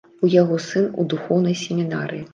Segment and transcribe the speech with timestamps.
[0.27, 2.29] У яго сын у духоўнай семінарыі.